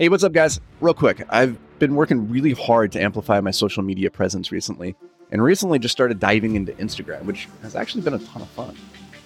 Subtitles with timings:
[0.00, 0.60] Hey, what's up, guys?
[0.80, 4.94] Real quick, I've been working really hard to amplify my social media presence recently,
[5.32, 8.76] and recently just started diving into Instagram, which has actually been a ton of fun.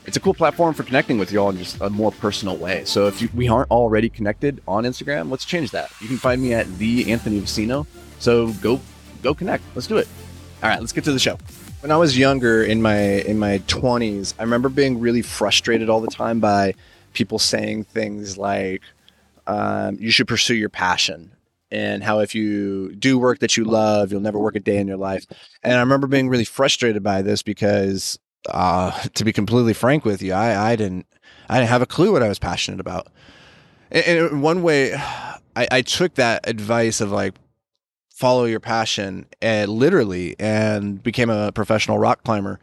[0.07, 2.87] It's a cool platform for connecting with you all in just a more personal way.
[2.87, 5.91] So if you, we aren't already connected on Instagram, let's change that.
[6.01, 7.87] You can find me at the Anthony Vicino.
[8.19, 8.81] So go
[9.23, 9.65] go connect.
[9.75, 10.09] Let's do it.
[10.63, 11.37] All right, let's get to the show.
[11.81, 16.01] When I was younger in my in my 20s, I remember being really frustrated all
[16.01, 16.73] the time by
[17.13, 18.81] people saying things like
[19.47, 21.33] um, you should pursue your passion
[21.73, 24.87] and how if you do work that you love, you'll never work a day in
[24.87, 25.27] your life.
[25.63, 28.19] And I remember being really frustrated by this because,
[28.51, 31.07] uh, to be completely frank with you, I, I didn't,
[31.49, 33.09] I didn't have a clue what I was passionate about.
[33.91, 34.93] And, one way,
[35.57, 37.35] I, I took that advice of like
[38.11, 42.61] follow your passion and eh, literally and became a professional rock climber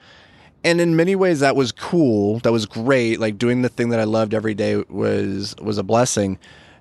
[0.64, 4.00] and in many ways that was cool that was great like doing the thing that
[4.00, 6.40] i loved every day was was a blessing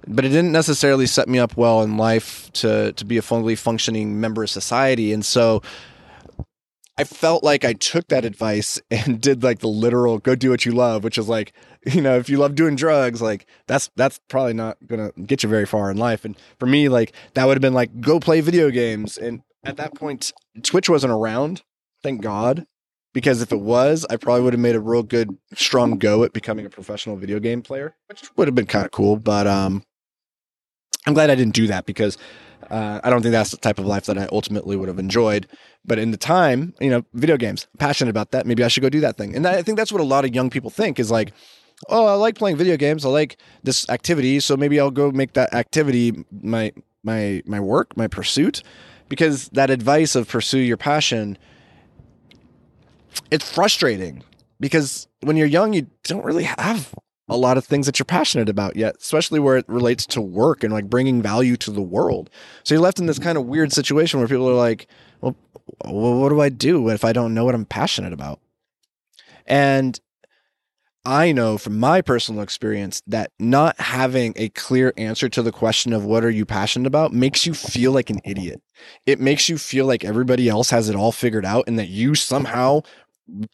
[0.08, 3.54] but it didn't necessarily set me up well in life to to be a fully
[3.54, 5.62] functioning member of society and so
[6.98, 10.66] I felt like I took that advice and did like the literal go do what
[10.66, 11.52] you love, which is like,
[11.86, 15.48] you know, if you love doing drugs, like that's that's probably not gonna get you
[15.48, 16.24] very far in life.
[16.24, 19.16] And for me, like that would have been like go play video games.
[19.16, 21.62] And at that point, Twitch wasn't around,
[22.02, 22.66] thank God.
[23.14, 26.33] Because if it was, I probably would have made a real good, strong go at
[26.34, 29.16] becoming a professional video game player, which would have been kind of cool.
[29.16, 29.83] But um,
[31.09, 32.19] I'm glad I didn't do that because
[32.70, 35.47] uh, I don't think that's the type of life that I ultimately would have enjoyed.
[35.87, 38.45] But in the time, you know, video games, passionate about that.
[38.45, 39.34] Maybe I should go do that thing.
[39.34, 41.33] And I think that's what a lot of young people think is like,
[41.89, 43.06] oh, I like playing video games.
[43.06, 47.97] I like this activity, so maybe I'll go make that activity my my my work,
[47.97, 48.62] my pursuit.
[49.09, 51.39] Because that advice of pursue your passion,
[53.31, 54.25] it's frustrating
[54.61, 56.95] because when you're young, you don't really have
[57.28, 60.64] a lot of things that you're passionate about yet, especially where it relates to work
[60.64, 62.30] and like bringing value to the world.
[62.64, 63.24] So you're left in this mm-hmm.
[63.24, 64.88] kind of weird situation where people are like,
[65.20, 65.36] well,
[65.84, 68.40] what do I do if I don't know what I'm passionate about?
[69.46, 69.98] And
[71.05, 75.92] I know from my personal experience that not having a clear answer to the question
[75.92, 78.61] of what are you passionate about makes you feel like an idiot.
[79.06, 82.14] It makes you feel like everybody else has it all figured out and that you
[82.14, 82.83] somehow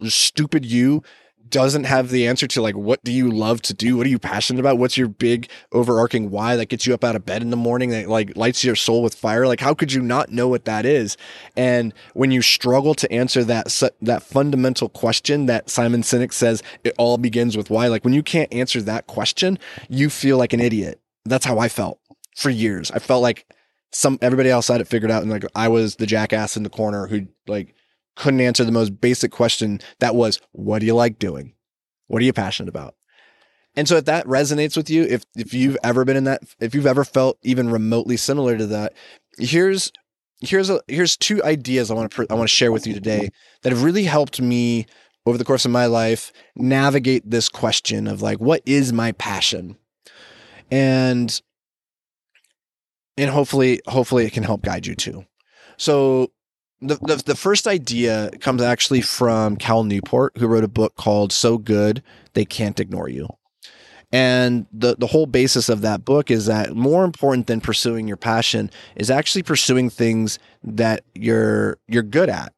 [0.02, 1.02] stupid you
[1.48, 3.96] doesn't have the answer to like what do you love to do?
[3.96, 4.78] What are you passionate about?
[4.78, 7.90] What's your big overarching why that gets you up out of bed in the morning
[7.90, 9.46] that like lights your soul with fire?
[9.46, 11.16] Like how could you not know what that is?
[11.56, 13.66] And when you struggle to answer that
[14.02, 18.22] that fundamental question that Simon Sinek says it all begins with why like when you
[18.22, 21.00] can't answer that question you feel like an idiot.
[21.24, 22.00] That's how I felt
[22.36, 22.90] for years.
[22.90, 23.46] I felt like
[23.92, 26.70] some everybody else had it figured out and like I was the jackass in the
[26.70, 27.74] corner who like
[28.16, 31.54] couldn't answer the most basic question that was, what do you like doing?
[32.06, 32.94] What are you passionate about?
[33.76, 36.74] And so if that resonates with you, if if you've ever been in that, if
[36.74, 38.92] you've ever felt even remotely similar to that,
[39.38, 39.90] here's
[40.40, 43.30] here's a here's two ideas I want to I want to share with you today
[43.62, 44.86] that have really helped me
[45.26, 49.76] over the course of my life navigate this question of like what is my passion?
[50.70, 51.40] And
[53.16, 55.24] and hopefully hopefully it can help guide you too.
[55.78, 56.30] So
[56.86, 61.58] the, the, first idea comes actually from Cal Newport, who wrote a book called So
[61.58, 62.02] Good
[62.34, 63.28] They Can't Ignore You.
[64.12, 68.16] And the, the whole basis of that book is that more important than pursuing your
[68.16, 72.52] passion is actually pursuing things that you're you're good at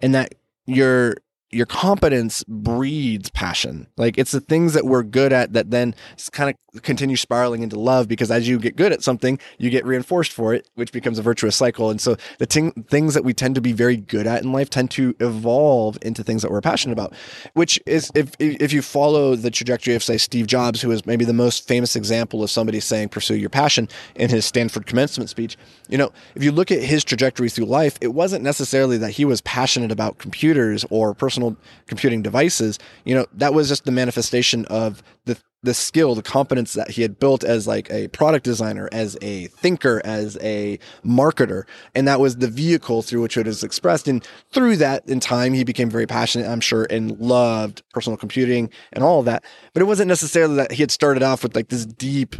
[0.00, 0.34] and that
[0.66, 1.16] you're
[1.50, 3.86] your competence breeds passion.
[3.96, 5.94] Like it's the things that we're good at that then
[6.32, 9.86] kind of continue spiraling into love because as you get good at something, you get
[9.86, 11.90] reinforced for it, which becomes a virtuous cycle.
[11.90, 14.90] And so the things that we tend to be very good at in life tend
[14.92, 17.14] to evolve into things that we're passionate about,
[17.54, 21.24] which is if if you follow the trajectory of say Steve Jobs, who is maybe
[21.24, 25.56] the most famous example of somebody saying pursue your passion in his Stanford commencement speech,
[25.88, 29.24] you know, if you look at his trajectory through life, it wasn't necessarily that he
[29.24, 31.56] was passionate about computers or personal personal
[31.86, 36.74] computing devices, you know, that was just the manifestation of the the skill, the competence
[36.74, 41.64] that he had built as like a product designer, as a thinker, as a marketer.
[41.96, 44.06] And that was the vehicle through which it was expressed.
[44.06, 48.70] And through that in time, he became very passionate, I'm sure, and loved personal computing
[48.92, 49.42] and all of that.
[49.72, 52.36] But it wasn't necessarily that he had started off with like this deep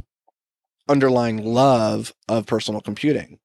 [0.89, 3.41] underlying love of personal computing.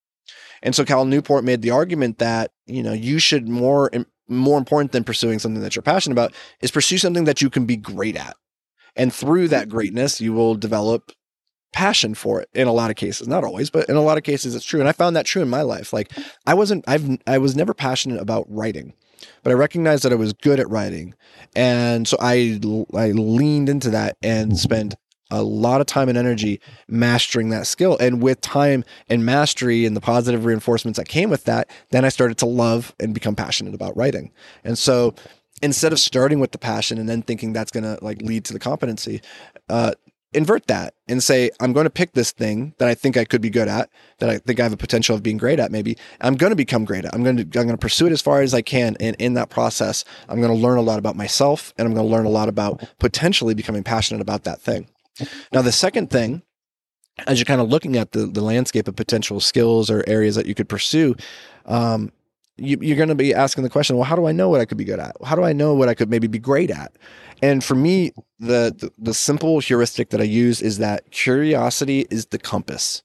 [0.61, 3.89] And so Cal Newport made the argument that, you know, you should more
[4.27, 7.65] more important than pursuing something that you're passionate about is pursue something that you can
[7.65, 8.35] be great at.
[8.95, 9.75] And through that mm-hmm.
[9.75, 11.11] greatness, you will develop
[11.71, 13.27] passion for it in a lot of cases.
[13.27, 14.79] Not always but in a lot of cases it's true.
[14.79, 15.91] And i found that true in my life.
[15.91, 16.11] Like
[16.45, 18.93] i wasn't i've i was never passionate about writing
[19.41, 21.15] but i recognized that i was good at writing.
[21.55, 22.59] And so i
[22.93, 24.57] i leaned into that and mm-hmm.
[24.57, 24.95] spent
[25.33, 27.97] a lot of time and energy mastering that skill.
[27.99, 32.09] And with time and mastery and the positive reinforcements that came with that, then I
[32.09, 34.31] started to love and become passionate about writing.
[34.63, 35.15] And so
[35.61, 38.53] instead of starting with the passion and then thinking that's going to like lead to
[38.53, 39.21] the competency,
[39.69, 39.93] uh,
[40.33, 43.41] invert that and say, I'm going to pick this thing that I think I could
[43.41, 43.89] be good at,
[44.19, 45.71] that I think I have a potential of being great at.
[45.71, 47.13] Maybe I'm going to become great at.
[47.13, 49.33] I'm going to I'm going to pursue it as far as I can, and in
[49.35, 52.25] that process, I'm going to learn a lot about myself, and I'm going to learn
[52.25, 54.87] a lot about potentially becoming passionate about that thing.
[55.51, 56.43] Now, the second thing.
[57.27, 60.47] As you're kind of looking at the, the landscape of potential skills or areas that
[60.47, 61.15] you could pursue,
[61.67, 62.11] um,
[62.57, 64.65] you, are going to be asking the question, well, how do I know what I
[64.65, 65.15] could be good at?
[65.23, 66.91] How do I know what I could maybe be great at?
[67.41, 72.27] And for me, the, the, the simple heuristic that I use is that curiosity is
[72.27, 73.03] the compass.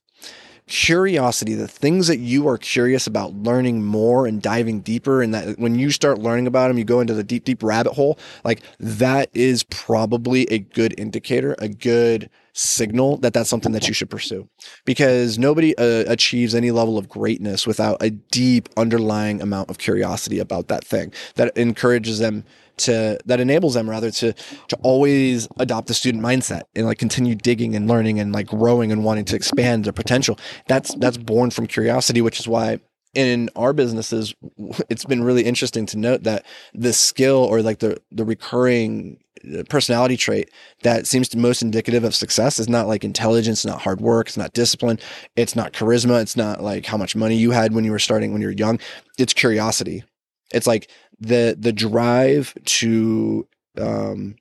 [0.69, 5.57] Curiosity, the things that you are curious about learning more and diving deeper, and that
[5.57, 8.19] when you start learning about them, you go into the deep, deep rabbit hole.
[8.43, 13.93] Like that is probably a good indicator, a good signal that that's something that you
[13.93, 14.47] should pursue
[14.85, 20.39] because nobody uh, achieves any level of greatness without a deep underlying amount of curiosity
[20.39, 22.43] about that thing that encourages them
[22.79, 24.33] to that enables them rather to
[24.67, 28.91] to always adopt the student mindset and like continue digging and learning and like growing
[28.91, 30.37] and wanting to expand their potential
[30.67, 32.79] that's that's born from curiosity which is why
[33.15, 34.33] in our businesses
[34.89, 39.17] it's been really interesting to note that the skill or like the the recurring
[39.57, 40.51] uh, personality trait
[40.83, 44.37] that seems to most indicative of success is not like intelligence, not hard work, it's
[44.37, 44.99] not discipline,
[45.35, 48.33] it's not charisma, it's not like how much money you had when you were starting
[48.33, 48.79] when you were young.
[49.17, 50.03] It's curiosity.
[50.53, 53.47] It's like the the drive to
[53.79, 54.35] um,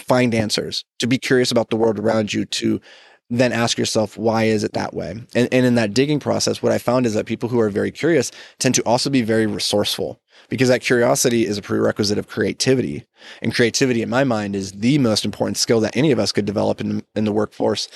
[0.00, 2.80] find answers, to be curious about the world around you, to
[3.30, 5.10] then ask yourself why is it that way?
[5.34, 7.90] And, and in that digging process what i found is that people who are very
[7.90, 10.20] curious tend to also be very resourceful
[10.50, 13.04] because that curiosity is a prerequisite of creativity.
[13.40, 16.44] And creativity in my mind is the most important skill that any of us could
[16.44, 17.88] develop in, in the workforce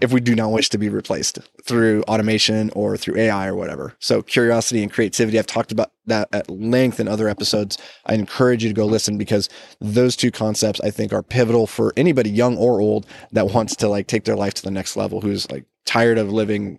[0.00, 3.94] if we do not wish to be replaced through automation or through AI or whatever.
[4.00, 7.78] So curiosity and creativity, I've talked about that at length in other episodes.
[8.06, 9.48] I encourage you to go listen because
[9.80, 13.88] those two concepts I think are pivotal for anybody young or old that wants to
[13.88, 16.78] like take their life to the next level, who's like tired of living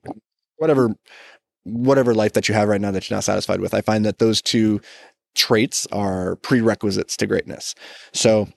[0.58, 0.96] whatever
[1.66, 3.74] whatever life that you have right now that you're not satisfied with.
[3.74, 4.82] I find that those two
[5.36, 7.74] traits are prerequisites to greatness.
[8.14, 8.50] So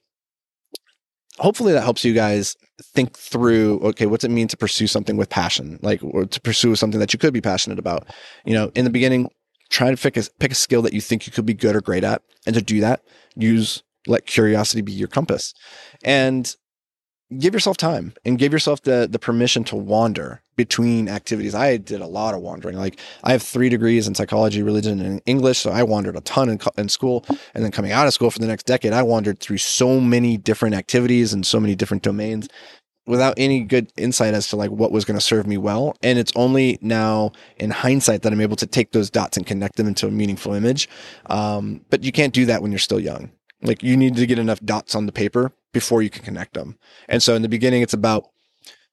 [1.38, 5.30] hopefully that helps you guys think through okay what's it mean to pursue something with
[5.30, 5.78] passion?
[5.82, 8.06] Like or to pursue something that you could be passionate about.
[8.44, 9.30] You know in the beginning
[9.68, 11.80] try to pick a, pick a skill that you think you could be good or
[11.80, 12.22] great at.
[12.46, 13.02] And to do that
[13.34, 15.54] use let curiosity be your compass.
[16.04, 16.54] And
[17.38, 21.54] give yourself time and give yourself the the permission to wander between activities.
[21.54, 22.76] I did a lot of wandering.
[22.76, 26.48] Like I have three degrees in psychology, religion, and English, so I wandered a ton
[26.48, 27.24] in, in school.
[27.54, 30.36] And then coming out of school for the next decade, I wandered through so many
[30.36, 32.48] different activities and so many different domains
[33.06, 36.18] without any good insight as to like what was going to serve me well and
[36.18, 39.86] it's only now in hindsight that i'm able to take those dots and connect them
[39.86, 40.88] into a meaningful image
[41.26, 43.30] um, but you can't do that when you're still young
[43.62, 46.78] like you need to get enough dots on the paper before you can connect them.
[47.08, 48.28] And so in the beginning, it's about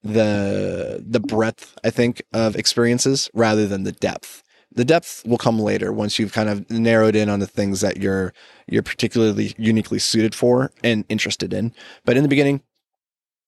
[0.02, 4.42] the the breadth, I think, of experiences rather than the depth.
[4.72, 7.98] The depth will come later once you've kind of narrowed in on the things that
[7.98, 8.34] you're
[8.66, 11.72] you're particularly uniquely suited for and interested in.
[12.04, 12.62] But in the beginning,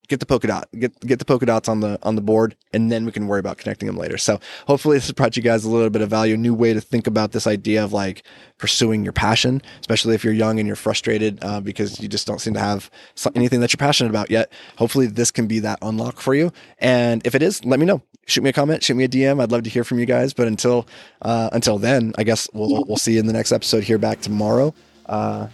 [0.08, 2.90] get the polka dot, get get the polka dots on the on the board, and
[2.90, 4.18] then we can worry about connecting them later.
[4.18, 6.72] So hopefully this has brought you guys a little bit of value, a new way
[6.74, 8.22] to think about this idea of like
[8.58, 12.40] pursuing your passion, especially if you're young and you're frustrated uh, because you just don't
[12.40, 12.90] seem to have
[13.34, 14.50] anything that you're passionate about yet.
[14.76, 16.52] Hopefully this can be that unlock for you.
[16.78, 18.02] And if it is, let me know.
[18.26, 19.40] Shoot me a comment, shoot me a DM.
[19.40, 20.34] I'd love to hear from you guys.
[20.34, 20.86] But until
[21.22, 24.20] uh, until then, I guess we'll we'll see you in the next episode here back
[24.20, 24.74] tomorrow.
[25.06, 25.46] Uh,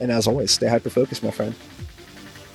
[0.00, 1.54] and as always, stay hyper focused, my friend.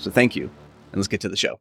[0.00, 1.60] So thank you, and let's get to the show.